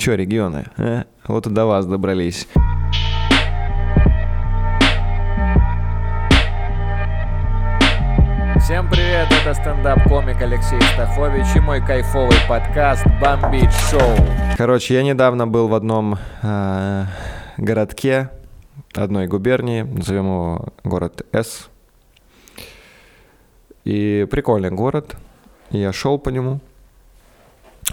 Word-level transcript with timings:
Че, 0.00 0.16
регионы? 0.16 0.64
А? 0.78 1.04
Вот 1.28 1.46
и 1.46 1.50
до 1.50 1.66
вас 1.66 1.84
добрались. 1.84 2.48
Всем 8.56 8.88
привет, 8.88 9.28
это 9.30 9.52
стендап-комик 9.52 10.40
Алексей 10.40 10.80
Стахович 10.94 11.54
и 11.54 11.60
мой 11.60 11.84
кайфовый 11.84 12.38
подкаст 12.48 13.04
«Бомбить 13.20 13.70
шоу». 13.90 14.16
Короче, 14.56 14.94
я 14.94 15.02
недавно 15.02 15.46
был 15.46 15.68
в 15.68 15.74
одном 15.74 16.16
э, 16.40 17.04
городке 17.58 18.30
одной 18.94 19.26
губернии, 19.26 19.82
назовем 19.82 20.24
его 20.24 20.68
город 20.82 21.26
С. 21.32 21.68
И 23.84 24.26
прикольный 24.30 24.70
город. 24.70 25.16
Я 25.68 25.92
шел 25.92 26.18
по 26.18 26.30
нему 26.30 26.60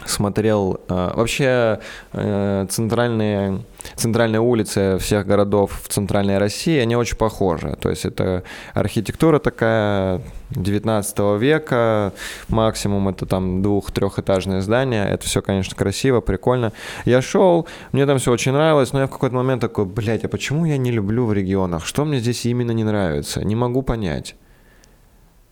смотрел 0.06 0.80
э, 0.88 1.12
вообще 1.16 1.80
э, 2.14 2.66
центральные 2.70 3.62
центральные 3.96 4.42
улицы 4.42 4.98
всех 5.00 5.26
городов 5.26 5.82
в 5.84 5.88
центральной 5.88 6.38
России 6.38 6.78
они 6.78 6.96
очень 6.96 7.16
похожи. 7.16 7.78
То 7.80 7.90
есть 7.90 8.06
это 8.06 8.44
архитектура 8.74 9.40
такая 9.40 10.22
19 10.52 11.20
века 11.40 12.14
максимум 12.50 13.10
это 13.10 13.26
там 13.26 13.62
двух-трехэтажное 13.62 14.62
здание 14.62 15.08
это 15.08 15.26
все 15.26 15.42
конечно 15.42 15.76
красиво 15.76 16.22
прикольно. 16.22 16.74
Я 17.06 17.22
шел 17.22 17.68
мне 17.92 18.06
там 18.06 18.18
все 18.18 18.32
очень 18.32 18.52
нравилось 18.52 18.94
но 18.94 19.02
я 19.02 19.08
в 19.08 19.12
какой-то 19.12 19.36
момент 19.36 19.62
такой 19.62 19.86
блядь 19.86 20.26
а 20.26 20.28
почему 20.28 20.66
я 20.66 20.78
не 20.78 20.92
люблю 20.92 21.26
в 21.26 21.34
регионах? 21.34 21.86
Что 21.86 22.06
мне 22.06 22.20
здесь 22.20 22.46
именно 22.46 22.72
не 22.72 22.84
нравится? 22.84 23.44
Не 23.44 23.56
могу 23.56 23.82
понять 23.82 24.36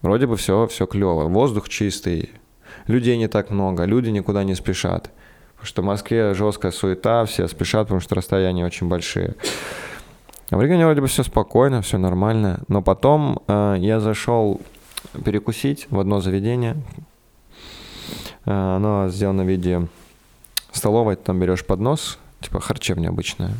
вроде 0.01 0.27
бы 0.27 0.35
все 0.37 0.67
все 0.67 0.85
клево 0.85 1.23
воздух 1.23 1.69
чистый 1.69 2.31
людей 2.87 3.17
не 3.17 3.27
так 3.27 3.49
много, 3.49 3.85
люди 3.85 4.09
никуда 4.09 4.43
не 4.43 4.55
спешат. 4.55 5.11
Потому 5.53 5.67
что 5.67 5.81
в 5.81 5.85
Москве 5.85 6.33
жесткая 6.33 6.71
суета, 6.71 7.25
все 7.25 7.47
спешат, 7.47 7.87
потому 7.87 8.01
что 8.01 8.15
расстояния 8.15 8.65
очень 8.65 8.87
большие. 8.87 9.35
А 10.49 10.57
в 10.57 10.61
регионе 10.61 10.85
вроде 10.85 11.01
бы 11.01 11.07
все 11.07 11.23
спокойно, 11.23 11.81
все 11.81 11.97
нормально. 11.97 12.61
Но 12.67 12.81
потом 12.81 13.41
э, 13.47 13.77
я 13.79 13.99
зашел 13.99 14.61
перекусить 15.23 15.87
в 15.89 15.99
одно 15.99 16.21
заведение. 16.21 16.77
Э, 18.45 18.75
оно 18.75 19.09
сделано 19.09 19.43
в 19.43 19.47
виде 19.47 19.87
столовой, 20.71 21.15
там 21.15 21.39
берешь 21.39 21.65
поднос, 21.65 22.19
типа 22.41 22.59
харчевня 22.59 23.09
обычная. 23.09 23.53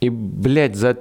И, 0.00 0.10
блядь, 0.10 0.76
за 0.76 0.94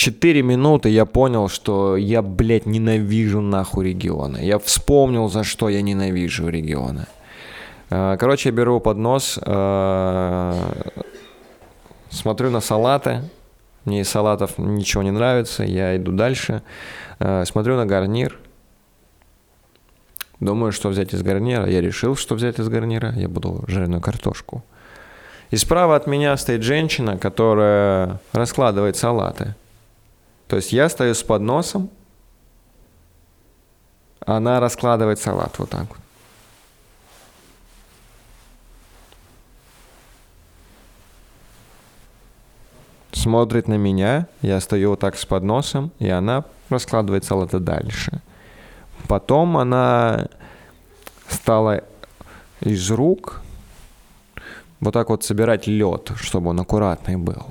4 0.00 0.42
минуты 0.42 0.88
я 0.88 1.04
понял, 1.04 1.48
что 1.48 1.94
я, 1.98 2.22
блядь, 2.22 2.64
ненавижу 2.64 3.42
нахуй 3.42 3.84
регионы. 3.84 4.38
Я 4.38 4.58
вспомнил, 4.58 5.28
за 5.28 5.44
что 5.44 5.68
я 5.68 5.82
ненавижу 5.82 6.48
регионы. 6.48 7.04
Э, 7.90 8.16
короче, 8.18 8.48
я 8.48 8.54
беру 8.54 8.80
поднос, 8.80 9.38
э, 9.44 10.54
смотрю 12.08 12.50
на 12.50 12.60
салаты. 12.60 13.20
Мне 13.84 14.00
из 14.00 14.08
салатов 14.08 14.56
ничего 14.56 15.02
не 15.02 15.10
нравится, 15.10 15.64
я 15.64 15.94
иду 15.98 16.12
дальше. 16.12 16.62
Э, 17.18 17.44
смотрю 17.44 17.76
на 17.76 17.84
гарнир. 17.84 18.38
Думаю, 20.40 20.72
что 20.72 20.88
взять 20.88 21.12
из 21.12 21.22
гарнира. 21.22 21.68
Я 21.68 21.82
решил, 21.82 22.16
что 22.16 22.36
взять 22.36 22.58
из 22.58 22.70
гарнира. 22.70 23.12
Я 23.16 23.28
буду 23.28 23.64
жареную 23.68 24.00
картошку. 24.00 24.64
И 25.50 25.56
справа 25.56 25.94
от 25.94 26.06
меня 26.06 26.34
стоит 26.38 26.62
женщина, 26.62 27.18
которая 27.18 28.18
раскладывает 28.32 28.96
салаты. 28.96 29.56
То 30.50 30.56
есть 30.56 30.72
я 30.72 30.88
стою 30.88 31.14
с 31.14 31.22
подносом, 31.22 31.90
она 34.26 34.58
раскладывает 34.58 35.20
салат 35.20 35.56
вот 35.60 35.70
так 35.70 35.86
вот. 35.88 35.98
Смотрит 43.12 43.68
на 43.68 43.74
меня, 43.74 44.26
я 44.42 44.60
стою 44.60 44.90
вот 44.90 44.98
так 44.98 45.16
с 45.16 45.24
подносом, 45.24 45.92
и 46.00 46.08
она 46.08 46.44
раскладывает 46.68 47.24
салат 47.24 47.50
дальше. 47.62 48.20
Потом 49.06 49.56
она 49.56 50.26
стала 51.28 51.84
из 52.60 52.90
рук 52.90 53.40
вот 54.80 54.94
так 54.94 55.10
вот 55.10 55.22
собирать 55.22 55.68
лед, 55.68 56.10
чтобы 56.16 56.50
он 56.50 56.58
аккуратный 56.58 57.16
был. 57.16 57.46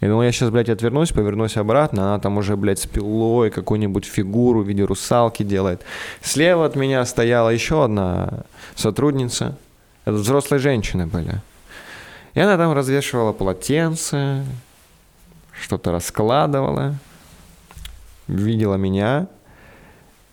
Я 0.00 0.08
думал, 0.08 0.22
я 0.22 0.32
сейчас, 0.32 0.48
блядь, 0.48 0.70
отвернусь, 0.70 1.12
повернусь 1.12 1.58
обратно, 1.58 2.14
она 2.14 2.18
там 2.18 2.38
уже, 2.38 2.56
блядь, 2.56 2.78
с 2.78 2.86
пилой 2.86 3.50
какую-нибудь 3.50 4.06
фигуру 4.06 4.62
в 4.62 4.68
виде 4.68 4.82
русалки 4.82 5.42
делает. 5.42 5.82
Слева 6.22 6.64
от 6.64 6.74
меня 6.74 7.04
стояла 7.04 7.50
еще 7.50 7.84
одна 7.84 8.44
сотрудница. 8.74 9.58
Это 10.06 10.14
взрослые 10.16 10.58
женщины 10.58 11.06
были. 11.06 11.42
И 12.32 12.40
она 12.40 12.56
там 12.56 12.72
развешивала 12.72 13.32
полотенце, 13.32 14.42
что-то 15.60 15.92
раскладывала, 15.92 16.94
видела 18.26 18.76
меня 18.76 19.26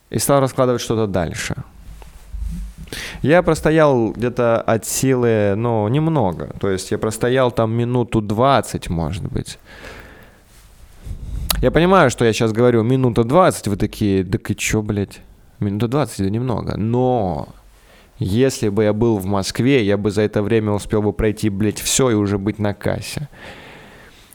и 0.09 0.19
стала 0.19 0.41
раскладывать 0.41 0.81
что-то 0.81 1.07
дальше. 1.07 1.55
Я 3.21 3.41
простоял 3.41 4.11
где-то 4.11 4.61
от 4.61 4.85
силы, 4.85 5.55
ну, 5.55 5.87
немного. 5.87 6.55
То 6.59 6.69
есть 6.69 6.91
я 6.91 6.97
простоял 6.97 7.51
там 7.51 7.71
минуту 7.71 8.21
20, 8.21 8.89
может 8.89 9.23
быть. 9.23 9.59
Я 11.61 11.71
понимаю, 11.71 12.11
что 12.11 12.23
я 12.23 12.33
сейчас 12.33 12.51
говорю 12.51 12.83
минута 12.83 13.23
20, 13.23 13.67
вы 13.67 13.77
такие, 13.77 14.23
да 14.23 14.37
и 14.47 14.55
чё, 14.55 14.81
блядь? 14.81 15.21
Минута 15.59 15.87
20 15.87 16.19
это 16.19 16.29
немного. 16.29 16.77
Но 16.77 17.47
если 18.19 18.69
бы 18.69 18.83
я 18.83 18.93
был 18.93 19.17
в 19.17 19.25
Москве, 19.25 19.83
я 19.83 19.97
бы 19.97 20.11
за 20.11 20.21
это 20.21 20.43
время 20.43 20.71
успел 20.71 21.01
бы 21.01 21.13
пройти, 21.13 21.49
блядь, 21.49 21.79
все 21.79 22.11
и 22.11 22.13
уже 22.13 22.37
быть 22.37 22.59
на 22.59 22.73
кассе. 22.73 23.27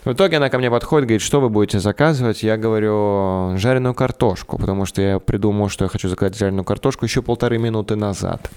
В 0.05 0.13
итоге 0.13 0.39
она 0.39 0.51
ко 0.51 0.59
мне 0.59 0.69
подходит, 0.69 1.07
говорит, 1.07 1.23
что 1.23 1.41
вы 1.41 1.49
будете 1.49 1.79
заказывать? 1.79 2.43
Я 2.43 2.57
говорю, 2.57 3.57
жареную 3.57 3.95
картошку, 3.95 4.59
потому 4.59 4.85
что 4.85 5.01
я 5.01 5.21
придумал, 5.21 5.69
что 5.69 5.85
я 5.85 5.89
хочу 5.89 6.09
заказать 6.09 6.37
жареную 6.37 6.65
картошку 6.65 7.05
еще 7.05 7.23
полторы 7.23 7.59
минуты 7.59 7.95
назад. 7.95 8.51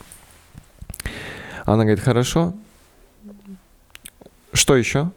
Она 1.65 1.83
говорит, 1.83 1.99
хорошо. 1.99 2.53
Что 4.53 4.75
еще? 4.75 5.11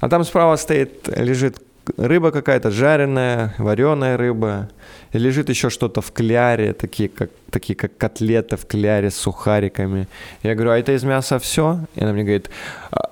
А 0.00 0.08
там 0.10 0.24
справа 0.24 0.56
стоит, 0.56 1.08
лежит 1.16 1.62
рыба 1.96 2.30
какая-то 2.30 2.70
жареная, 2.70 3.54
вареная 3.56 4.18
рыба. 4.18 4.68
И 5.12 5.18
лежит 5.18 5.48
еще 5.48 5.70
что-то 5.70 6.02
в 6.02 6.12
кляре, 6.12 6.74
такие 6.74 7.08
как, 7.08 7.30
такие 7.50 7.74
как 7.74 7.96
котлеты 7.96 8.56
в 8.56 8.66
кляре 8.66 9.10
с 9.10 9.16
сухариками. 9.16 10.08
Я 10.42 10.54
говорю, 10.54 10.72
а 10.72 10.78
это 10.78 10.92
из 10.92 11.04
мяса 11.04 11.38
все? 11.38 11.80
И 11.94 12.02
она 12.02 12.12
мне 12.12 12.22
говорит, 12.22 12.50
«А, 12.90 13.11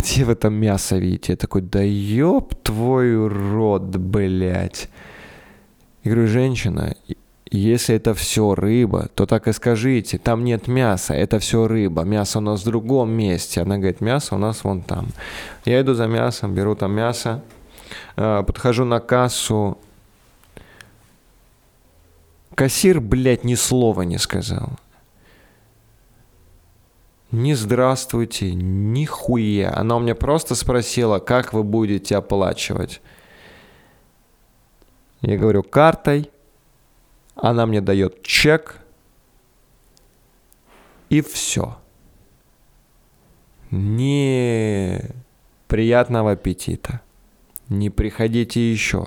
где 0.00 0.24
в 0.24 0.30
этом 0.30 0.54
мясо 0.54 0.96
видите? 0.96 1.32
Я 1.32 1.36
такой, 1.36 1.62
да 1.62 1.82
ёб 1.82 2.54
твой 2.62 3.28
рот, 3.28 3.96
блядь. 3.96 4.88
Я 6.02 6.12
говорю, 6.12 6.28
женщина, 6.28 6.94
если 7.50 7.96
это 7.96 8.14
все 8.14 8.54
рыба, 8.54 9.08
то 9.14 9.26
так 9.26 9.48
и 9.48 9.52
скажите, 9.52 10.18
там 10.18 10.44
нет 10.44 10.68
мяса, 10.68 11.14
это 11.14 11.38
все 11.38 11.66
рыба, 11.66 12.02
мясо 12.02 12.38
у 12.38 12.40
нас 12.40 12.62
в 12.62 12.64
другом 12.64 13.10
месте. 13.10 13.60
Она 13.60 13.76
говорит, 13.76 14.00
мясо 14.00 14.36
у 14.36 14.38
нас 14.38 14.64
вон 14.64 14.82
там. 14.82 15.08
Я 15.64 15.80
иду 15.80 15.94
за 15.94 16.06
мясом, 16.06 16.54
беру 16.54 16.74
там 16.74 16.92
мясо, 16.92 17.42
а, 18.16 18.42
подхожу 18.42 18.84
на 18.84 19.00
кассу. 19.00 19.78
Кассир, 22.54 23.00
блядь, 23.00 23.44
ни 23.44 23.54
слова 23.54 24.02
не 24.02 24.18
сказал. 24.18 24.70
Не 27.32 27.54
здравствуйте, 27.54 28.52
ни 28.52 29.04
хуя. 29.04 29.72
Она 29.76 29.96
у 29.96 30.00
меня 30.00 30.16
просто 30.16 30.56
спросила, 30.56 31.20
как 31.20 31.52
вы 31.52 31.62
будете 31.62 32.16
оплачивать. 32.16 33.00
Я 35.20 35.38
говорю, 35.38 35.62
картой. 35.62 36.30
Она 37.36 37.66
мне 37.66 37.80
дает 37.80 38.22
чек. 38.22 38.78
И 41.08 41.20
все. 41.20 41.78
Не 43.70 45.00
приятного 45.68 46.32
аппетита. 46.32 47.00
Не 47.68 47.90
приходите 47.90 48.72
еще. 48.72 49.06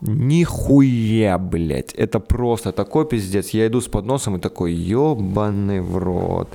Нихуя, 0.00 1.38
блядь. 1.38 1.92
Это 1.94 2.20
просто 2.20 2.70
такой 2.70 3.04
пиздец. 3.04 3.50
Я 3.50 3.66
иду 3.66 3.80
с 3.80 3.88
подносом 3.88 4.36
и 4.36 4.38
такой, 4.38 4.72
ёбаный 4.72 5.80
в 5.80 5.96
рот. 5.96 6.48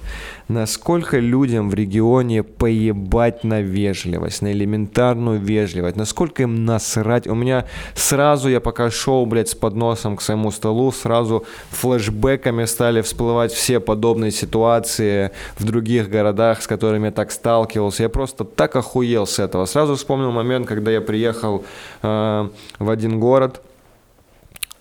Насколько 0.47 1.19
людям 1.19 1.69
в 1.69 1.73
регионе 1.73 2.43
поебать 2.43 3.43
на 3.43 3.61
вежливость, 3.61 4.41
на 4.41 4.53
элементарную 4.53 5.41
вежливость. 5.41 5.97
Насколько 5.97 6.43
им 6.43 6.63
насрать. 6.63 7.27
У 7.27 7.35
меня 7.35 7.65
сразу, 7.95 8.47
я 8.47 8.61
пока 8.61 8.89
шел, 8.89 9.25
блядь, 9.25 9.49
с 9.49 9.55
подносом 9.55 10.15
к 10.15 10.21
своему 10.21 10.49
столу, 10.51 10.93
сразу 10.93 11.45
флешбеками 11.69 12.63
стали 12.63 13.01
всплывать 13.01 13.51
все 13.51 13.81
подобные 13.81 14.31
ситуации 14.31 15.31
в 15.57 15.65
других 15.65 16.09
городах, 16.09 16.61
с 16.61 16.67
которыми 16.67 17.05
я 17.07 17.11
так 17.11 17.31
сталкивался. 17.31 18.03
Я 18.03 18.09
просто 18.09 18.45
так 18.45 18.75
охуел 18.77 19.27
с 19.27 19.37
этого. 19.39 19.65
Сразу 19.65 19.95
вспомнил 19.95 20.31
момент, 20.31 20.65
когда 20.65 20.91
я 20.91 21.01
приехал 21.01 21.65
э, 22.03 22.49
в 22.79 22.89
один 22.89 23.19
город, 23.19 23.32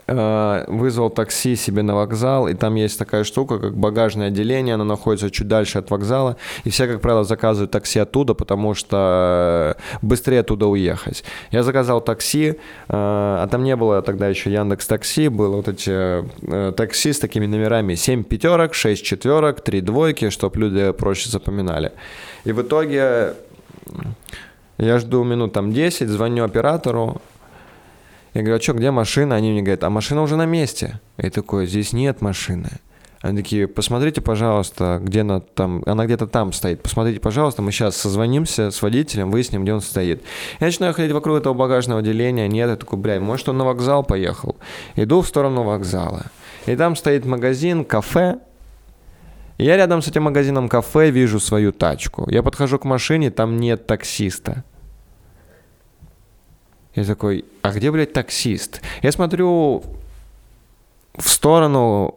э, 0.07 0.65
вызвал 0.69 1.11
такси 1.11 1.57
себе 1.57 1.83
на 1.83 1.95
вокзал, 1.95 2.49
и 2.49 2.55
там 2.55 2.75
есть 2.75 2.99
такая 2.99 3.25
штука, 3.25 3.59
как 3.59 3.77
багажное 3.77 4.29
отделение, 4.29 4.75
оно 4.75 4.85
находится 4.85 5.31
чуть 5.31 5.49
дальше 5.49 5.79
от 5.79 5.91
вокзала, 5.91 6.37
и 6.65 6.71
все, 6.71 6.87
как 6.87 7.01
правило, 7.01 7.25
заказывают 7.25 7.71
такси 7.71 7.99
оттуда, 8.01 8.35
потому 8.35 8.75
что 8.75 9.77
быстрее 10.03 10.41
оттуда 10.41 10.67
уехать. 10.67 11.25
Я 11.51 11.63
заказал 11.63 12.01
такси, 12.01 12.49
э, 12.49 12.55
а 12.89 13.47
там 13.51 13.65
не 13.65 13.77
было 13.77 14.03
тогда 14.03 14.29
еще 14.29 14.53
Яндекс 14.53 14.87
Такси, 14.87 15.29
было 15.29 15.57
вот 15.57 15.69
эти 15.69 15.91
э, 15.91 16.73
такси 16.73 17.13
с 17.13 17.19
такими 17.19 17.47
номерами 17.47 17.95
7 17.95 18.25
пятерок, 18.25 18.75
6 18.75 19.05
четверок, 19.05 19.61
3 19.61 19.81
двойки, 19.81 20.31
чтобы 20.31 20.61
люди 20.61 20.93
проще 20.93 21.31
запоминали. 21.31 21.93
И 22.45 22.53
в 22.53 22.63
итоге 22.63 23.35
я 24.79 24.99
жду 24.99 25.23
минут 25.25 25.53
там 25.53 25.73
10, 25.73 26.09
звоню 26.09 26.45
оператору, 26.45 27.21
я 28.35 28.41
говорю, 28.41 28.57
а 28.57 28.61
что, 28.61 28.73
где 28.73 28.91
машина? 28.91 29.37
Они 29.37 29.51
мне 29.51 29.63
говорят, 29.63 29.85
а 29.85 29.91
машина 29.91 30.23
уже 30.23 30.37
на 30.37 30.47
месте. 30.47 31.01
Я 31.19 31.31
такой, 31.31 31.67
здесь 31.67 31.93
нет 31.93 32.21
машины. 32.21 32.71
Они 33.21 33.41
такие, 33.41 33.69
посмотрите, 33.69 34.21
пожалуйста, 34.21 34.99
где 35.01 35.21
она 35.21 35.39
там, 35.41 35.83
она 35.87 36.07
где-то 36.07 36.27
там 36.27 36.53
стоит. 36.53 36.83
Посмотрите, 36.83 37.21
пожалуйста, 37.21 37.63
мы 37.63 37.71
сейчас 37.71 37.97
созвонимся 37.97 38.73
с 38.73 38.83
водителем, 38.83 39.31
выясним, 39.31 39.63
где 39.63 39.73
он 39.73 39.81
стоит. 39.81 40.23
Я 40.59 40.67
начинаю 40.67 40.93
ходить 40.93 41.13
вокруг 41.13 41.39
этого 41.39 41.55
багажного 41.55 42.01
отделения, 42.01 42.49
нет, 42.49 42.69
я 42.69 42.77
такой, 42.77 42.99
блядь, 42.99 43.21
может 43.21 43.49
он 43.49 43.59
на 43.59 43.65
вокзал 43.65 44.03
поехал. 44.03 44.57
Иду 44.97 45.21
в 45.21 45.29
сторону 45.29 45.63
вокзала. 45.63 46.27
И 46.67 46.75
там 46.75 46.97
стоит 46.97 47.25
магазин, 47.25 47.85
кафе, 47.85 48.39
я 49.59 49.77
рядом 49.77 50.03
с 50.03 50.09
этим 50.09 50.25
магазином 50.25 50.69
кафе 50.69 51.11
вижу 51.11 51.39
свою 51.39 51.73
тачку. 51.73 52.29
Я 52.29 52.43
подхожу 52.43 52.81
к 52.81 52.85
машине, 52.85 53.31
там 53.31 53.59
нет 53.59 53.87
таксиста. 53.87 54.65
Я 56.95 57.05
такой, 57.05 57.45
а 57.63 57.73
где, 57.73 57.91
блядь, 57.91 58.13
таксист? 58.13 58.83
Я 59.03 59.13
смотрю 59.13 59.83
в 61.17 61.29
сторону 61.29 62.17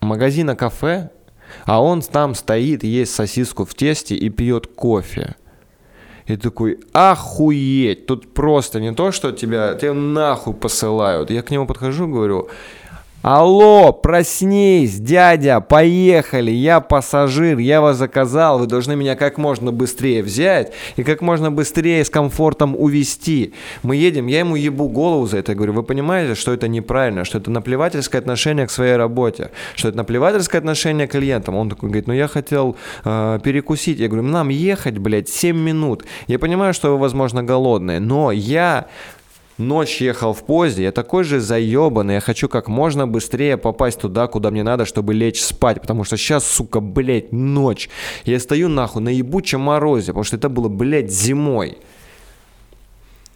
магазина 0.00 0.56
кафе, 0.56 1.10
а 1.64 1.82
он 1.82 2.02
там 2.02 2.34
стоит, 2.34 2.84
ест 2.84 3.14
сосиску 3.14 3.64
в 3.64 3.74
тесте 3.74 4.14
и 4.14 4.28
пьет 4.28 4.66
кофе. 4.66 5.36
И 6.26 6.36
такой, 6.36 6.80
охуеть, 6.92 8.06
тут 8.06 8.32
просто 8.32 8.80
не 8.80 8.94
то, 8.94 9.12
что 9.12 9.32
тебя, 9.32 9.74
тебя 9.74 9.92
нахуй 9.92 10.54
посылают. 10.54 11.30
Я 11.30 11.42
к 11.42 11.50
нему 11.50 11.66
подхожу, 11.66 12.08
говорю, 12.08 12.48
Алло, 13.24 13.90
проснись, 13.94 15.00
дядя, 15.00 15.60
поехали, 15.60 16.50
я 16.50 16.80
пассажир, 16.80 17.56
я 17.56 17.80
вас 17.80 17.96
заказал, 17.96 18.58
вы 18.58 18.66
должны 18.66 18.96
меня 18.96 19.16
как 19.16 19.38
можно 19.38 19.72
быстрее 19.72 20.22
взять 20.22 20.74
и 20.96 21.02
как 21.02 21.22
можно 21.22 21.50
быстрее 21.50 22.04
с 22.04 22.10
комфортом 22.10 22.76
увезти. 22.76 23.54
Мы 23.82 23.96
едем, 23.96 24.26
я 24.26 24.40
ему 24.40 24.56
ебу 24.56 24.90
голову 24.90 25.26
за 25.26 25.38
это, 25.38 25.52
я 25.52 25.56
говорю, 25.56 25.72
вы 25.72 25.84
понимаете, 25.84 26.34
что 26.34 26.52
это 26.52 26.68
неправильно, 26.68 27.24
что 27.24 27.38
это 27.38 27.50
наплевательское 27.50 28.20
отношение 28.20 28.66
к 28.66 28.70
своей 28.70 28.96
работе, 28.96 29.52
что 29.74 29.88
это 29.88 29.96
наплевательское 29.96 30.58
отношение 30.58 31.08
к 31.08 31.12
клиентам. 31.12 31.56
Он 31.56 31.70
такой 31.70 31.88
говорит, 31.88 32.06
ну 32.06 32.12
я 32.12 32.28
хотел 32.28 32.76
э, 33.06 33.40
перекусить. 33.42 34.00
Я 34.00 34.08
говорю, 34.08 34.24
нам 34.24 34.50
ехать, 34.50 34.98
блядь, 34.98 35.30
7 35.30 35.56
минут. 35.56 36.04
Я 36.26 36.38
понимаю, 36.38 36.74
что 36.74 36.90
вы, 36.90 36.98
возможно, 36.98 37.42
голодные, 37.42 38.00
но 38.00 38.32
я 38.32 38.88
Ночь 39.56 40.00
ехал 40.00 40.32
в 40.32 40.44
поезде, 40.44 40.82
я 40.82 40.92
такой 40.92 41.22
же 41.22 41.38
заебанный, 41.38 42.14
я 42.14 42.20
хочу 42.20 42.48
как 42.48 42.66
можно 42.66 43.06
быстрее 43.06 43.56
попасть 43.56 44.00
туда, 44.00 44.26
куда 44.26 44.50
мне 44.50 44.64
надо, 44.64 44.84
чтобы 44.84 45.14
лечь 45.14 45.40
спать, 45.40 45.80
потому 45.80 46.02
что 46.02 46.16
сейчас, 46.16 46.44
сука, 46.44 46.80
блядь, 46.80 47.30
ночь. 47.30 47.88
Я 48.24 48.40
стою 48.40 48.68
нахуй 48.68 49.00
на 49.00 49.10
ебучем 49.10 49.60
морозе, 49.60 50.08
потому 50.08 50.24
что 50.24 50.36
это 50.36 50.48
было, 50.48 50.68
блядь, 50.68 51.12
зимой. 51.12 51.78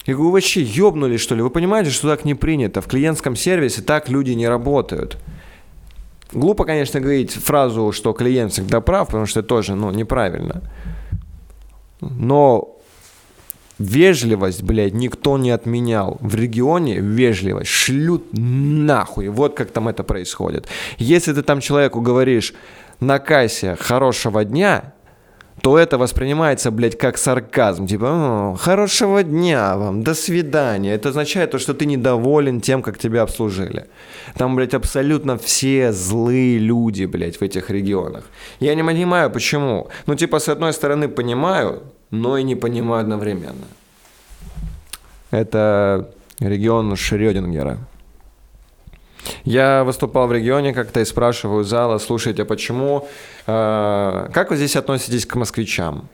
Я 0.06 0.14
говорю, 0.14 0.30
вы 0.30 0.32
вообще 0.32 0.62
ебнули, 0.62 1.18
что 1.18 1.36
ли? 1.36 1.42
Вы 1.42 1.50
понимаете, 1.50 1.90
что 1.90 2.08
так 2.08 2.24
не 2.24 2.34
принято? 2.34 2.80
В 2.80 2.88
клиентском 2.88 3.36
сервисе 3.36 3.82
так 3.82 4.08
люди 4.08 4.32
не 4.32 4.48
работают. 4.48 5.18
Глупо, 6.32 6.64
конечно, 6.64 6.98
говорить 6.98 7.32
фразу, 7.32 7.92
что 7.92 8.12
клиент 8.12 8.52
всегда 8.52 8.80
прав, 8.80 9.06
потому 9.06 9.26
что 9.26 9.40
это 9.40 9.48
тоже, 9.48 9.76
ну, 9.76 9.90
неправильно. 9.92 10.62
Но 12.00 12.77
Вежливость, 13.78 14.62
блядь, 14.62 14.94
никто 14.94 15.38
не 15.38 15.50
отменял. 15.50 16.18
В 16.20 16.34
регионе 16.34 16.98
вежливость 16.98 17.70
шлют 17.70 18.26
нахуй. 18.32 19.28
Вот 19.28 19.54
как 19.54 19.70
там 19.70 19.88
это 19.88 20.02
происходит. 20.02 20.66
Если 20.98 21.32
ты 21.32 21.42
там 21.42 21.60
человеку 21.60 22.00
говоришь 22.00 22.54
на 23.00 23.20
кассе 23.20 23.76
«хорошего 23.76 24.44
дня», 24.44 24.94
то 25.62 25.78
это 25.78 25.98
воспринимается, 25.98 26.70
блядь, 26.70 26.98
как 26.98 27.18
сарказм. 27.18 27.86
Типа, 27.86 28.56
хорошего 28.60 29.22
дня 29.22 29.76
вам, 29.76 30.02
до 30.02 30.14
свидания. 30.14 30.94
Это 30.94 31.08
означает 31.08 31.50
то, 31.50 31.58
что 31.58 31.74
ты 31.74 31.86
недоволен 31.86 32.60
тем, 32.60 32.82
как 32.82 32.98
тебя 32.98 33.22
обслужили. 33.22 33.86
Там, 34.36 34.56
блядь, 34.56 34.74
абсолютно 34.74 35.36
все 35.36 35.92
злые 35.92 36.58
люди, 36.58 37.06
блядь, 37.06 37.36
в 37.36 37.42
этих 37.42 37.70
регионах. 37.70 38.24
Я 38.60 38.74
не 38.74 38.84
понимаю, 38.84 39.30
почему. 39.30 39.88
Ну, 40.06 40.14
типа, 40.14 40.38
с 40.38 40.48
одной 40.48 40.72
стороны, 40.72 41.08
понимаю, 41.08 41.82
но 42.10 42.38
и 42.38 42.42
не 42.42 42.56
понимаю 42.56 43.02
одновременно. 43.02 43.66
Это 45.30 46.08
регион 46.40 46.96
Шрёдингера. 46.96 47.78
Я 49.44 49.84
выступал 49.84 50.26
в 50.26 50.32
регионе 50.32 50.72
как-то 50.72 51.00
и 51.00 51.04
спрашиваю 51.04 51.64
зала, 51.64 51.98
слушайте, 51.98 52.42
а 52.42 52.44
почему, 52.44 53.08
э, 53.46 54.28
как 54.32 54.50
вы 54.50 54.56
здесь 54.56 54.76
относитесь 54.76 55.26
к 55.26 55.34
москвичам? 55.34 56.08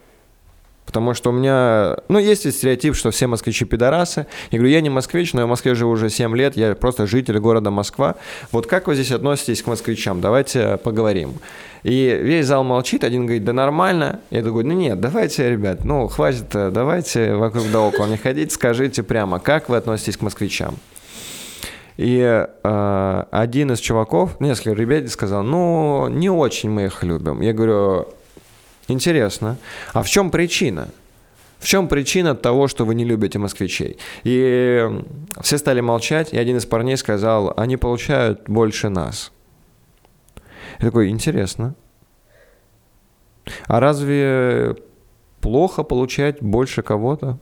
Потому 0.87 1.15
что 1.15 1.31
у 1.31 1.33
меня, 1.33 1.97
ну, 2.09 2.19
есть 2.19 2.49
стереотип, 2.53 2.95
что 2.95 3.11
все 3.11 3.27
москвичи 3.27 3.65
пидорасы. 3.65 4.27
Я 4.51 4.59
говорю, 4.59 4.73
я 4.73 4.81
не 4.81 4.91
москвич, 4.91 5.33
но 5.33 5.41
я 5.41 5.47
в 5.47 5.49
Москве 5.49 5.75
живу 5.75 5.93
уже 5.93 6.11
7 6.11 6.37
лет, 6.37 6.57
я 6.57 6.75
просто 6.75 7.07
житель 7.07 7.39
города 7.39 7.71
Москва. 7.71 8.17
Вот 8.53 8.67
как 8.67 8.87
вы 8.87 8.95
здесь 8.95 9.11
относитесь 9.11 9.63
к 9.63 9.67
москвичам? 9.67 10.21
Давайте 10.21 10.77
поговорим. 10.77 11.35
И 11.83 12.19
весь 12.23 12.47
зал 12.47 12.65
молчит, 12.65 13.03
один 13.03 13.27
говорит, 13.27 13.45
да 13.45 13.53
нормально. 13.53 14.21
Я 14.31 14.43
такой, 14.43 14.63
ну 14.65 14.73
нет, 14.73 15.01
давайте, 15.01 15.51
ребят, 15.51 15.85
ну 15.85 16.07
хватит, 16.07 16.51
давайте 16.53 17.35
вокруг 17.35 17.65
да 17.73 17.81
около 17.81 18.07
не 18.07 18.17
ходить, 18.17 18.53
скажите 18.53 19.03
прямо, 19.03 19.41
как 19.41 19.69
вы 19.69 19.77
относитесь 19.77 20.17
к 20.17 20.23
москвичам? 20.23 20.77
И 21.97 22.19
э, 22.19 23.25
один 23.31 23.73
из 23.73 23.79
чуваков, 23.79 24.41
несколько 24.41 24.73
ребят 24.73 25.09
сказал, 25.11 25.43
ну, 25.43 26.09
не 26.09 26.29
очень 26.29 26.71
мы 26.71 26.87
их 26.87 27.05
любим. 27.05 27.41
Я 27.41 27.53
говорю, 27.53 28.09
интересно, 28.89 29.57
а 29.93 30.03
в 30.03 30.09
чем 30.09 30.31
причина? 30.31 30.89
В 31.59 31.67
чем 31.67 31.89
причина 31.89 32.35
того, 32.35 32.69
что 32.69 32.85
вы 32.85 32.95
не 32.95 33.05
любите 33.05 33.39
москвичей? 33.39 33.97
И 34.25 34.87
все 35.41 35.57
стали 35.57 35.81
молчать, 35.81 36.33
и 36.33 36.39
один 36.39 36.57
из 36.57 36.67
парней 36.67 36.97
сказал, 36.97 37.55
они 37.57 37.77
получают 37.77 38.43
больше 38.49 38.89
нас. 38.89 39.33
Я 40.81 40.87
такой, 40.87 41.09
интересно. 41.09 41.75
А 43.67 43.81
разве 43.81 44.77
плохо 45.41 45.85
получать 45.85 46.43
больше 46.43 46.83
кого-то? 46.83 47.39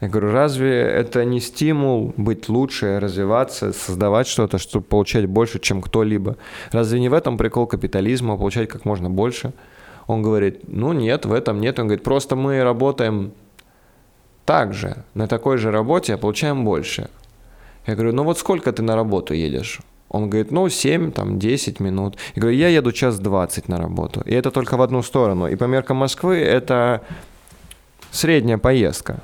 Я 0.00 0.08
говорю, 0.08 0.30
разве 0.30 0.80
это 0.80 1.24
не 1.24 1.40
стимул 1.40 2.14
быть 2.16 2.48
лучше, 2.48 3.00
развиваться, 3.00 3.72
создавать 3.72 4.28
что-то, 4.28 4.58
чтобы 4.58 4.84
получать 4.84 5.26
больше, 5.26 5.58
чем 5.58 5.82
кто-либо? 5.82 6.36
Разве 6.70 7.00
не 7.00 7.08
в 7.08 7.14
этом 7.14 7.36
прикол 7.36 7.66
капитализма, 7.66 8.36
получать 8.36 8.68
как 8.68 8.84
можно 8.84 9.10
больше? 9.10 9.52
Он 10.06 10.22
говорит, 10.22 10.60
ну 10.68 10.92
нет, 10.92 11.26
в 11.26 11.32
этом 11.32 11.60
нет. 11.60 11.78
Он 11.80 11.86
говорит, 11.86 12.04
просто 12.04 12.36
мы 12.36 12.62
работаем 12.62 13.32
так 14.44 14.72
же, 14.72 15.04
на 15.14 15.26
такой 15.26 15.58
же 15.58 15.72
работе, 15.72 16.14
а 16.14 16.18
получаем 16.18 16.64
больше. 16.64 17.10
Я 17.86 17.94
говорю, 17.94 18.12
ну 18.12 18.22
вот 18.22 18.38
сколько 18.38 18.72
ты 18.72 18.82
на 18.82 18.94
работу 18.94 19.34
едешь? 19.34 19.80
Он 20.10 20.30
говорит, 20.30 20.50
ну, 20.50 20.68
7, 20.68 21.12
там, 21.12 21.38
10 21.38 21.80
минут. 21.80 22.16
Я 22.34 22.40
говорю, 22.40 22.56
я 22.56 22.68
еду 22.68 22.92
час 22.92 23.18
20 23.18 23.68
на 23.68 23.76
работу. 23.76 24.22
И 24.24 24.32
это 24.32 24.50
только 24.50 24.76
в 24.76 24.82
одну 24.82 25.02
сторону. 25.02 25.48
И 25.48 25.56
по 25.56 25.64
меркам 25.64 25.98
Москвы 25.98 26.38
это 26.38 27.02
средняя 28.10 28.56
поездка. 28.56 29.20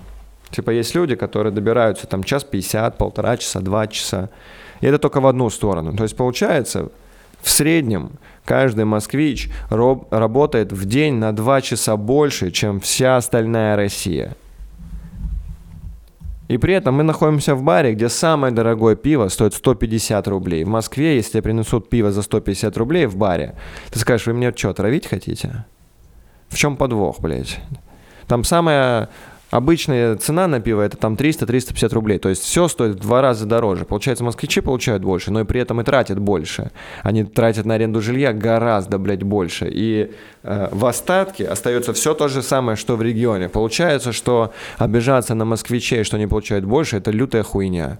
Типа 0.54 0.70
есть 0.70 0.94
люди, 0.94 1.16
которые 1.16 1.52
добираются 1.52 2.06
там 2.06 2.22
час 2.22 2.44
50, 2.44 2.96
полтора 2.96 3.36
часа, 3.36 3.58
два 3.58 3.88
часа. 3.88 4.30
И 4.80 4.86
это 4.86 4.98
только 4.98 5.20
в 5.20 5.26
одну 5.26 5.50
сторону. 5.50 5.96
То 5.96 6.04
есть 6.04 6.16
получается, 6.16 6.90
в 7.42 7.50
среднем 7.50 8.12
каждый 8.44 8.84
москвич 8.84 9.50
роб- 9.68 10.06
работает 10.12 10.70
в 10.70 10.84
день 10.84 11.14
на 11.14 11.34
два 11.34 11.60
часа 11.60 11.96
больше, 11.96 12.52
чем 12.52 12.78
вся 12.78 13.16
остальная 13.16 13.74
Россия. 13.74 14.36
И 16.46 16.56
при 16.56 16.74
этом 16.74 16.94
мы 16.94 17.02
находимся 17.02 17.56
в 17.56 17.64
баре, 17.64 17.94
где 17.94 18.08
самое 18.08 18.54
дорогое 18.54 18.94
пиво 18.94 19.26
стоит 19.28 19.54
150 19.54 20.28
рублей. 20.28 20.62
В 20.62 20.68
Москве, 20.68 21.16
если 21.16 21.40
принесут 21.40 21.88
пиво 21.88 22.12
за 22.12 22.22
150 22.22 22.76
рублей 22.76 23.06
в 23.06 23.16
баре, 23.16 23.56
ты 23.90 23.98
скажешь, 23.98 24.28
вы 24.28 24.34
меня 24.34 24.52
что, 24.54 24.72
травить 24.72 25.08
хотите? 25.08 25.64
В 26.48 26.56
чем 26.56 26.76
подвох, 26.76 27.18
блядь? 27.18 27.58
Там 28.28 28.44
самое 28.44 29.08
Обычная 29.50 30.16
цена 30.16 30.48
на 30.48 30.60
пиво 30.60 30.82
это 30.82 30.96
там 30.96 31.14
300-350 31.14 31.94
рублей. 31.94 32.18
То 32.18 32.28
есть 32.28 32.42
все 32.42 32.66
стоит 32.68 32.96
в 32.96 32.98
два 33.00 33.22
раза 33.22 33.46
дороже. 33.46 33.84
Получается, 33.84 34.24
москвичи 34.24 34.60
получают 34.60 35.02
больше, 35.02 35.30
но 35.30 35.40
и 35.40 35.44
при 35.44 35.60
этом 35.60 35.80
и 35.80 35.84
тратят 35.84 36.18
больше. 36.18 36.72
Они 37.02 37.24
тратят 37.24 37.64
на 37.64 37.74
аренду 37.74 38.00
жилья 38.00 38.32
гораздо, 38.32 38.98
блядь, 38.98 39.22
больше. 39.22 39.68
И 39.70 40.10
э, 40.42 40.68
в 40.72 40.84
остатке 40.86 41.46
остается 41.46 41.92
все 41.92 42.14
то 42.14 42.28
же 42.28 42.42
самое, 42.42 42.76
что 42.76 42.96
в 42.96 43.02
регионе. 43.02 43.48
Получается, 43.48 44.12
что 44.12 44.52
обижаться 44.78 45.34
на 45.34 45.44
москвичей, 45.44 46.04
что 46.04 46.16
они 46.16 46.26
получают 46.26 46.64
больше, 46.64 46.96
это 46.96 47.10
лютая 47.10 47.42
хуйня. 47.42 47.98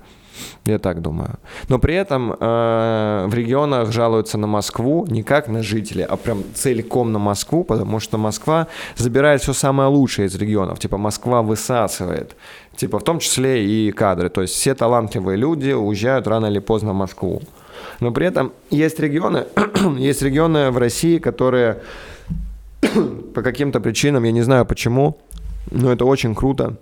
Я 0.65 0.79
так 0.79 1.01
думаю. 1.03 1.39
Но 1.69 1.79
при 1.79 1.95
этом 1.95 2.33
э, 2.33 3.27
в 3.29 3.35
регионах 3.35 3.93
жалуются 3.93 4.39
на 4.39 4.47
Москву 4.47 5.07
не 5.09 5.23
как 5.23 5.49
на 5.49 5.63
жителей, 5.63 6.05
а 6.05 6.17
прям 6.17 6.43
целиком 6.55 7.13
на 7.13 7.19
Москву, 7.19 7.65
потому 7.65 8.01
что 8.01 8.19
Москва 8.19 8.67
забирает 8.97 9.43
все 9.43 9.53
самое 9.53 9.89
лучшее 9.89 10.27
из 10.27 10.35
регионов. 10.35 10.79
Типа 10.79 10.97
Москва 10.97 11.43
высасывает. 11.43 12.37
Типа 12.77 12.99
в 12.99 13.05
том 13.05 13.19
числе 13.19 13.65
и 13.65 13.93
кадры. 13.93 14.29
То 14.29 14.43
есть 14.43 14.55
все 14.55 14.75
талантливые 14.75 15.37
люди 15.37 15.73
уезжают 15.73 16.27
рано 16.27 16.47
или 16.47 16.61
поздно 16.61 16.93
в 16.93 16.97
Москву. 16.97 17.43
Но 18.01 18.13
при 18.13 18.27
этом 18.27 18.53
есть 18.71 18.99
регионы, 19.01 19.45
есть 19.99 20.23
регионы 20.23 20.71
в 20.71 20.79
России, 20.79 21.19
которые 21.19 21.79
по 23.35 23.43
каким-то 23.43 23.81
причинам, 23.81 24.25
я 24.25 24.33
не 24.33 24.43
знаю 24.43 24.67
почему, 24.67 25.17
но 25.71 25.93
это 25.93 26.05
очень 26.05 26.35
круто, 26.35 26.77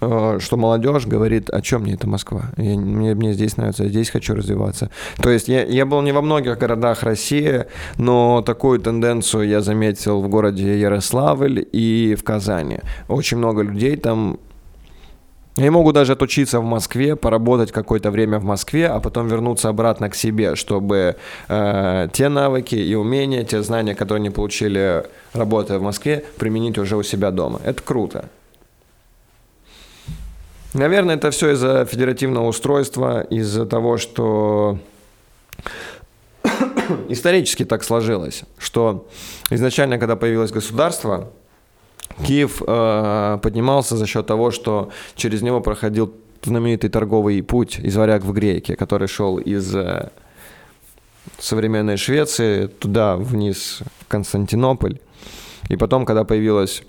что 0.00 0.56
молодежь 0.56 1.06
говорит, 1.06 1.50
о 1.50 1.60
чем 1.60 1.82
мне 1.82 1.94
это 1.94 2.08
Москва? 2.08 2.50
Я, 2.56 2.78
мне, 2.78 3.14
мне 3.14 3.32
здесь 3.32 3.56
нравится, 3.56 3.84
я 3.84 3.90
здесь 3.90 4.10
хочу 4.10 4.34
развиваться. 4.34 4.90
То 5.22 5.30
есть 5.30 5.48
я, 5.48 5.64
я 5.64 5.86
был 5.86 6.00
не 6.02 6.12
во 6.12 6.22
многих 6.22 6.58
городах 6.58 7.02
России, 7.02 7.66
но 7.98 8.42
такую 8.42 8.80
тенденцию 8.80 9.48
я 9.48 9.60
заметил 9.60 10.22
в 10.22 10.28
городе 10.28 10.80
Ярославль 10.80 11.66
и 11.72 12.16
в 12.18 12.24
Казани. 12.24 12.78
Очень 13.08 13.38
много 13.38 13.62
людей 13.62 13.96
там 13.96 14.38
они 15.56 15.68
могут 15.68 15.94
даже 15.94 16.12
отучиться 16.12 16.60
в 16.60 16.64
Москве, 16.64 17.16
поработать 17.16 17.72
какое-то 17.72 18.10
время 18.10 18.38
в 18.38 18.44
Москве, 18.44 18.86
а 18.86 19.00
потом 19.00 19.28
вернуться 19.28 19.68
обратно 19.68 20.08
к 20.08 20.14
себе, 20.14 20.54
чтобы 20.54 21.16
э, 21.48 22.08
те 22.12 22.28
навыки 22.28 22.76
и 22.76 22.94
умения, 22.94 23.44
те 23.44 23.62
знания, 23.62 23.94
которые 23.94 24.20
они 24.20 24.30
получили, 24.30 25.04
работая 25.34 25.78
в 25.78 25.82
Москве, 25.82 26.24
применить 26.38 26.78
уже 26.78 26.96
у 26.96 27.02
себя 27.02 27.30
дома. 27.30 27.60
Это 27.64 27.82
круто. 27.82 28.30
Наверное, 30.74 31.16
это 31.16 31.30
все 31.30 31.50
из-за 31.52 31.84
федеративного 31.84 32.46
устройства, 32.46 33.22
из-за 33.22 33.66
того, 33.66 33.96
что 33.98 34.78
исторически 37.08 37.64
так 37.64 37.82
сложилось, 37.82 38.44
что 38.58 39.08
изначально, 39.50 39.98
когда 39.98 40.14
появилось 40.14 40.52
государство, 40.52 41.30
Киев 42.24 42.62
э, 42.66 43.38
поднимался 43.42 43.96
за 43.96 44.06
счет 44.06 44.26
того, 44.26 44.50
что 44.50 44.90
через 45.16 45.42
него 45.42 45.60
проходил 45.60 46.14
знаменитый 46.42 46.90
торговый 46.90 47.42
путь 47.42 47.78
из 47.78 47.96
Варяг 47.96 48.24
в 48.24 48.32
Грейке, 48.32 48.76
который 48.76 49.08
шел 49.08 49.38
из 49.38 49.74
э, 49.74 50.10
современной 51.38 51.96
Швеции 51.96 52.66
туда 52.66 53.16
вниз 53.16 53.80
в 54.00 54.06
Константинополь. 54.08 54.98
И 55.68 55.76
потом, 55.76 56.04
когда 56.04 56.24
появилась 56.24 56.82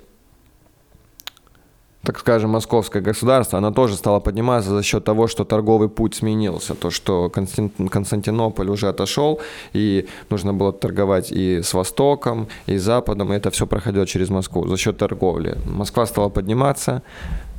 так 2.04 2.20
скажем, 2.20 2.52
московское 2.52 3.02
государство, 3.02 3.58
она 3.60 3.72
тоже 3.72 3.96
стала 3.96 4.20
подниматься 4.20 4.72
за 4.72 4.84
счет 4.84 5.04
того, 5.04 5.28
что 5.28 5.46
торговый 5.46 5.88
путь 5.88 6.16
сменился, 6.16 6.74
то, 6.74 6.90
что 6.90 7.30
Константинополь 7.30 8.70
уже 8.70 8.90
отошел, 8.90 9.40
и 9.74 10.08
нужно 10.30 10.54
было 10.54 10.74
торговать 10.74 11.32
и 11.32 11.62
с 11.62 11.74
Востоком, 11.74 12.48
и 12.66 12.78
с 12.78 12.84
Западом, 12.84 13.32
и 13.32 13.36
это 13.36 13.52
все 13.52 13.68
проходило 13.68 14.08
через 14.08 14.30
Москву 14.30 14.68
за 14.68 14.78
счет 14.78 14.98
торговли. 14.98 15.58
Москва 15.66 16.06
стала 16.08 16.30
подниматься, 16.30 17.04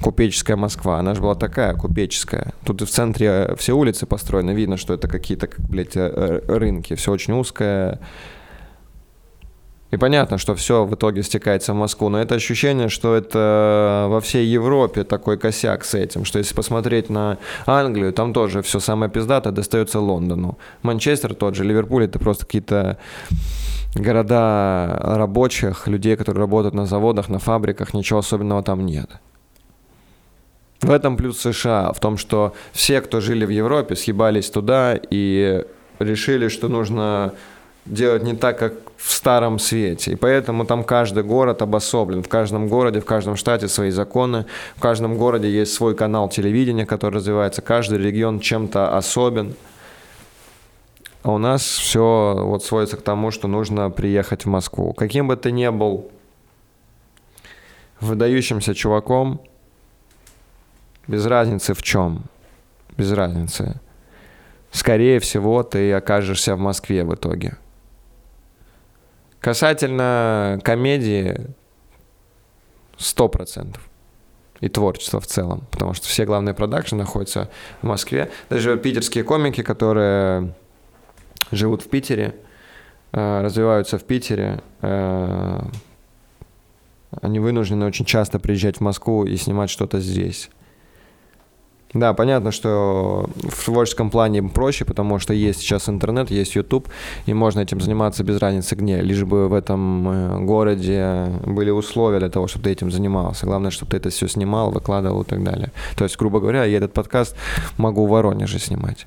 купеческая 0.03 0.57
Москва, 0.57 0.99
она 0.99 1.15
же 1.15 1.21
была 1.21 1.37
такая, 1.37 1.75
купеческая. 1.75 2.53
Тут 2.65 2.83
в 2.83 2.89
центре 2.89 3.55
все 3.57 3.75
улицы 3.75 4.07
построены, 4.07 4.51
видно, 4.51 4.77
что 4.77 4.95
это 4.95 5.07
какие-то, 5.07 5.49
блядь, 5.59 5.97
э, 5.97 6.43
рынки, 6.49 6.95
все 6.97 7.13
очень 7.13 7.35
узкое, 7.35 8.01
и 9.93 9.99
понятно, 9.99 10.39
что 10.39 10.55
все 10.55 10.87
в 10.87 10.95
итоге 10.95 11.23
стекается 11.23 11.75
в 11.75 11.77
Москву, 11.77 12.09
но 12.09 12.19
это 12.19 12.35
ощущение, 12.35 12.89
что 12.89 13.15
это 13.15 14.07
во 14.09 14.23
всей 14.23 14.47
Европе 14.47 15.05
такой 15.05 15.37
косяк 15.37 15.85
с 15.85 15.95
этим, 15.95 16.25
что 16.25 16.39
если 16.39 16.55
посмотреть 16.55 17.11
на 17.11 17.37
Англию, 17.67 18.15
там 18.15 18.33
тоже 18.33 18.63
все 18.63 18.81
самое 18.81 19.11
пиздатое 19.11 19.53
достается 19.53 20.01
Лондону. 20.01 20.57
Манчестер 20.83 21.35
тот 21.35 21.55
же, 21.55 21.65
Ливерпуль 21.65 22.05
это 22.05 22.19
просто 22.19 22.47
какие-то 22.47 22.97
города 23.95 24.99
рабочих, 25.03 25.87
людей, 25.87 26.17
которые 26.17 26.41
работают 26.41 26.75
на 26.75 26.87
заводах, 26.87 27.29
на 27.29 27.39
фабриках, 27.39 27.93
ничего 27.93 28.21
особенного 28.21 28.63
там 28.63 28.87
нет. 28.87 29.11
В 30.81 30.91
этом 30.91 31.19
плюс 31.19 31.39
США, 31.39 31.93
в 31.93 32.01
том, 32.01 32.17
что 32.17 32.55
все, 32.73 33.03
кто 33.03 33.21
жили 33.21 33.45
в 33.45 33.51
Европе, 33.51 33.95
съебались 33.95 34.49
туда 34.49 34.99
и 35.11 35.65
решили, 35.99 36.49
что 36.49 36.69
нужно 36.69 37.35
делать 37.85 38.23
не 38.23 38.35
так, 38.35 38.59
как 38.59 38.75
в 38.97 39.13
старом 39.13 39.59
свете. 39.59 40.13
И 40.13 40.17
поэтому 40.17 40.65
там 40.65 40.85
каждый 40.85 41.25
город 41.25 41.63
обособлен. 41.63 42.23
В 42.23 42.29
каждом 42.29 42.69
городе, 42.69 43.01
в 43.01 43.05
каждом 43.05 43.37
штате 43.37 43.69
свои 43.69 43.91
законы. 43.91 44.47
В 44.77 44.81
каждом 44.81 45.17
городе 45.17 45.51
есть 45.51 45.75
свой 45.75 45.95
канал 45.95 46.29
телевидения, 46.29 46.87
который 46.87 47.17
развивается. 47.17 47.63
Каждый 47.63 47.99
регион 47.99 48.41
чем-то 48.41 48.97
особен. 48.97 49.55
А 51.23 51.33
у 51.33 51.39
нас 51.39 51.63
все 51.63 52.37
вот 52.39 52.65
сводится 52.65 52.97
к 52.97 53.03
тому, 53.03 53.31
что 53.31 53.49
нужно 53.49 53.91
приехать 53.91 54.45
в 54.45 54.49
Москву. 54.49 54.93
Каким 54.93 55.29
бы 55.29 55.37
ты 55.37 55.53
ни 55.53 55.69
был 55.69 56.11
выдающимся 58.01 58.75
чуваком, 58.75 59.41
без 61.07 61.27
разницы 61.27 61.75
в 61.75 61.83
чем, 61.83 62.25
без 62.97 63.13
разницы. 63.13 63.81
Скорее 64.71 65.21
всего, 65.21 65.63
ты 65.63 65.93
окажешься 65.93 66.57
в 66.57 66.59
Москве 66.59 67.05
в 67.05 67.15
итоге. 67.15 67.57
Касательно 69.43 70.61
комедии, 70.63 71.49
сто 72.97 73.29
процентов. 73.29 73.83
И 74.61 74.69
творчества 74.69 75.21
в 75.21 75.27
целом. 75.27 75.65
Потому 75.73 75.95
что 75.95 76.07
все 76.07 76.25
главные 76.25 76.55
продакшны 76.55 76.99
находятся 76.99 77.51
в 77.83 77.87
Москве. 77.87 78.31
Даже 78.49 78.79
питерские 78.79 79.25
комики, 79.25 79.65
которые 79.65 80.55
живут 81.51 81.83
в 81.83 81.89
Питере, 81.89 82.37
э, 83.11 83.41
развиваются 83.43 83.99
в 83.99 84.05
Питере, 84.05 84.63
э, 84.81 85.61
они 87.21 87.41
вынуждены 87.41 87.85
очень 87.85 88.05
часто 88.05 88.39
приезжать 88.39 88.77
в 88.77 88.81
Москву 88.81 89.25
и 89.25 89.37
снимать 89.37 89.71
что-то 89.71 89.99
здесь. 89.99 90.51
Да, 91.95 92.15
понятно, 92.15 92.53
что 92.53 93.29
в 93.35 93.65
творческом 93.67 94.11
плане 94.11 94.43
проще, 94.43 94.87
потому 94.87 95.19
что 95.19 95.35
есть 95.35 95.61
сейчас 95.61 95.91
интернет, 95.91 96.31
есть 96.31 96.55
YouTube, 96.55 96.89
и 97.27 97.35
можно 97.35 97.61
этим 97.61 97.83
заниматься 97.83 98.25
без 98.25 98.39
разницы 98.39 98.75
где, 98.77 99.03
лишь 99.03 99.25
бы 99.25 99.49
в 99.49 99.53
этом 99.53 100.09
э, 100.09 100.41
городе 100.41 101.27
были 101.45 101.69
условия 101.71 102.19
для 102.19 102.31
того, 102.31 102.47
чтобы 102.47 102.65
ты 102.65 102.71
этим 102.71 102.91
занимался. 102.91 103.45
Главное, 103.45 103.71
чтобы 103.71 103.91
ты 103.91 103.99
это 103.99 104.09
все 104.09 104.27
снимал, 104.27 104.71
выкладывал 104.71 105.23
и 105.23 105.27
так 105.27 105.45
далее. 105.45 105.71
То 105.95 106.05
есть, 106.05 106.17
грубо 106.17 106.41
говоря, 106.41 106.65
я 106.65 106.79
этот 106.79 106.95
подкаст 106.95 107.37
могу 107.77 108.07
в 108.07 108.11
Воронеже 108.11 108.59
снимать. 108.59 109.07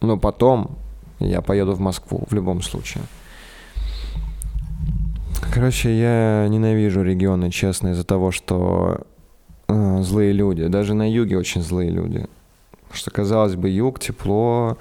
Но 0.00 0.16
потом 0.16 0.76
я 1.18 1.40
поеду 1.40 1.72
в 1.72 1.80
Москву 1.80 2.24
в 2.30 2.34
любом 2.34 2.62
случае. 2.62 3.02
Короче, 5.52 5.98
я 5.98 6.46
ненавижу 6.48 7.02
регионы, 7.02 7.50
честно, 7.50 7.88
из-за 7.88 8.04
того, 8.04 8.30
что 8.30 9.00
злые 9.68 10.32
люди. 10.32 10.66
Даже 10.66 10.94
на 10.94 11.10
юге 11.10 11.38
очень 11.38 11.62
злые 11.62 11.90
люди. 11.90 12.26
Что, 12.92 13.10
казалось 13.10 13.54
бы, 13.54 13.68
юг, 13.68 14.00
тепло, 14.00 14.78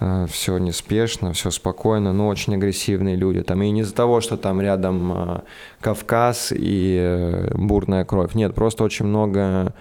э, 0.00 0.26
все 0.28 0.58
неспешно, 0.58 1.32
все 1.32 1.50
спокойно, 1.50 2.12
но 2.12 2.28
очень 2.28 2.54
агрессивные 2.54 3.16
люди. 3.16 3.42
Там 3.42 3.62
и 3.62 3.70
не 3.70 3.82
из-за 3.82 3.94
того, 3.94 4.20
что 4.20 4.36
там 4.36 4.60
рядом 4.60 5.12
э, 5.12 5.40
Кавказ 5.80 6.52
и 6.54 6.98
э, 7.00 7.54
бурная 7.54 8.04
кровь. 8.04 8.34
Нет, 8.34 8.54
просто 8.54 8.84
очень 8.84 9.06
много... 9.06 9.72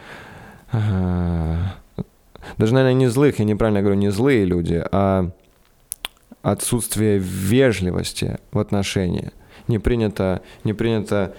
Э, 0.72 1.58
даже, 2.58 2.74
наверное, 2.74 2.94
не 2.94 3.08
злых, 3.08 3.40
я 3.40 3.46
неправильно 3.46 3.82
говорю, 3.82 3.98
не 3.98 4.12
злые 4.12 4.46
люди, 4.46 4.84
а 4.92 5.30
отсутствие 6.42 7.18
вежливости 7.18 8.38
в 8.52 8.60
отношении. 8.60 9.32
Не 9.68 9.80
принято, 9.80 10.42
не 10.64 10.74
принято 10.74 11.34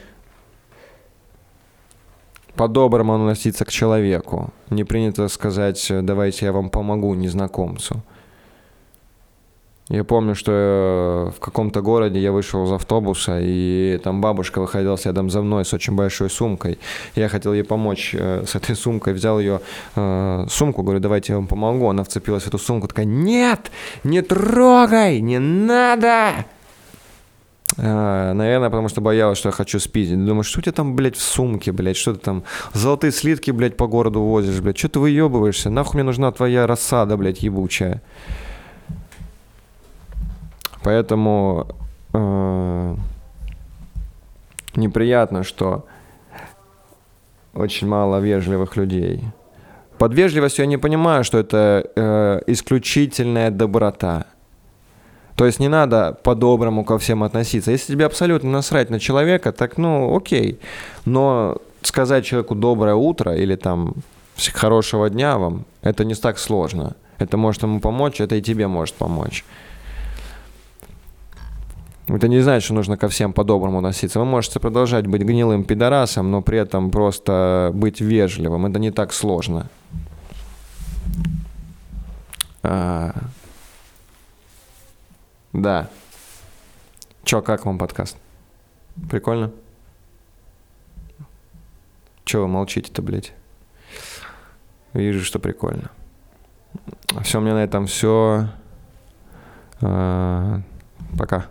по-доброму 2.56 3.14
относиться 3.14 3.64
к 3.64 3.70
человеку. 3.70 4.50
Не 4.70 4.84
принято 4.84 5.28
сказать, 5.28 5.92
давайте 6.02 6.46
я 6.46 6.52
вам 6.52 6.70
помогу 6.70 7.14
незнакомцу. 7.14 8.02
Я 9.90 10.02
помню, 10.02 10.34
что 10.34 10.52
э, 10.52 11.30
в 11.36 11.40
каком-то 11.40 11.82
городе 11.82 12.18
я 12.18 12.32
вышел 12.32 12.64
из 12.64 12.72
автобуса, 12.72 13.38
и 13.42 14.00
там 14.02 14.22
бабушка 14.22 14.60
выходила 14.60 14.96
следом 14.96 15.28
за 15.28 15.42
мной 15.42 15.66
с 15.66 15.74
очень 15.74 15.94
большой 15.94 16.30
сумкой. 16.30 16.78
Я 17.14 17.28
хотел 17.28 17.52
ей 17.52 17.64
помочь 17.64 18.14
э, 18.14 18.44
с 18.46 18.54
этой 18.54 18.76
сумкой, 18.76 19.12
взял 19.12 19.38
ее 19.38 19.60
э, 19.94 20.46
сумку, 20.48 20.82
говорю, 20.82 21.00
давайте 21.00 21.34
я 21.34 21.36
вам 21.36 21.46
помогу. 21.46 21.90
Она 21.90 22.02
вцепилась 22.02 22.44
в 22.44 22.48
эту 22.48 22.58
сумку, 22.58 22.88
такая, 22.88 23.04
нет, 23.04 23.70
не 24.04 24.22
трогай, 24.22 25.20
не 25.20 25.38
надо. 25.38 26.46
А, 27.76 28.32
наверное, 28.32 28.70
потому 28.70 28.88
что 28.88 29.00
боялась, 29.00 29.38
что 29.38 29.48
я 29.48 29.52
хочу 29.52 29.80
спиздить. 29.80 30.24
Думаю, 30.24 30.44
что 30.44 30.60
у 30.60 30.62
тебя 30.62 30.72
там, 30.72 30.94
блядь, 30.94 31.16
в 31.16 31.22
сумке, 31.22 31.72
блядь, 31.72 31.96
что 31.96 32.14
ты 32.14 32.20
там, 32.20 32.44
золотые 32.72 33.10
слитки, 33.10 33.50
блядь, 33.50 33.76
по 33.76 33.86
городу 33.86 34.20
возишь, 34.20 34.60
блядь, 34.60 34.78
что 34.78 34.88
ты 34.88 35.00
выебываешься? 35.00 35.70
Нахуй 35.70 35.94
мне 35.94 36.04
нужна 36.04 36.30
твоя 36.30 36.66
рассада, 36.66 37.16
блядь, 37.16 37.42
ебучая. 37.42 38.02
Поэтому 40.82 41.66
э, 42.12 42.96
неприятно, 44.76 45.42
что 45.42 45.86
очень 47.54 47.88
мало 47.88 48.20
вежливых 48.20 48.76
людей. 48.76 49.24
Под 49.98 50.12
вежливостью 50.12 50.64
я 50.64 50.68
не 50.68 50.76
понимаю, 50.76 51.24
что 51.24 51.38
это 51.38 51.90
э, 51.96 52.40
исключительная 52.46 53.50
доброта. 53.50 54.26
То 55.36 55.46
есть 55.46 55.58
не 55.58 55.68
надо 55.68 56.16
по-доброму 56.22 56.84
ко 56.84 56.98
всем 56.98 57.22
относиться. 57.22 57.72
Если 57.72 57.92
тебе 57.92 58.06
абсолютно 58.06 58.50
насрать 58.50 58.90
на 58.90 59.00
человека, 59.00 59.52
так 59.52 59.78
ну 59.78 60.16
окей. 60.16 60.60
Но 61.04 61.56
сказать 61.82 62.24
человеку 62.24 62.54
доброе 62.54 62.94
утро 62.94 63.34
или 63.34 63.56
там 63.56 63.94
хорошего 64.52 65.10
дня 65.10 65.38
вам, 65.38 65.64
это 65.82 66.04
не 66.04 66.14
так 66.14 66.38
сложно. 66.38 66.94
Это 67.18 67.36
может 67.36 67.62
ему 67.62 67.80
помочь, 67.80 68.20
это 68.20 68.36
и 68.36 68.42
тебе 68.42 68.68
может 68.68 68.94
помочь. 68.94 69.44
Это 72.06 72.28
не 72.28 72.40
значит, 72.40 72.64
что 72.64 72.74
нужно 72.74 72.96
ко 72.96 73.08
всем 73.08 73.32
по-доброму 73.32 73.78
относиться. 73.78 74.18
Вы 74.18 74.26
можете 74.26 74.60
продолжать 74.60 75.06
быть 75.06 75.22
гнилым 75.22 75.64
пидорасом, 75.64 76.30
но 76.30 76.42
при 76.42 76.58
этом 76.58 76.90
просто 76.90 77.70
быть 77.74 78.00
вежливым. 78.00 78.66
Это 78.66 78.78
не 78.78 78.90
так 78.90 79.12
сложно. 79.12 79.68
А... 82.62 83.14
Да. 85.54 85.88
Чё, 87.22 87.40
как 87.40 87.64
вам 87.64 87.78
подкаст? 87.78 88.16
Прикольно? 89.08 89.52
Чё 92.24 92.42
вы 92.42 92.48
молчите-то, 92.48 93.02
блядь? 93.02 93.32
Вижу, 94.94 95.24
что 95.24 95.38
прикольно. 95.38 95.92
Все, 97.22 97.38
у 97.38 97.40
меня 97.40 97.54
на 97.54 97.62
этом 97.62 97.86
все. 97.86 98.48
А, 99.80 100.60
пока. 101.16 101.46